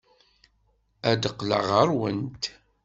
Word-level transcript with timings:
Ad 1.09 1.17
d-qqleɣ 1.21 1.63
ɣer-went. 1.71 2.43